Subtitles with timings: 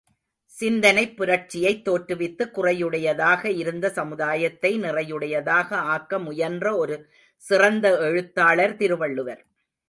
[0.45, 6.97] சிந்தனைப் புரட்சியைத் தோற்றுவித்து குறையுடையதாக இருந்த சமுதாயத்தை நிறையுடையதாக ஆக்க முயன்ற ஒரு
[7.43, 9.45] சிறந்த எழுத்தாளர் திருவள்ளுவர்.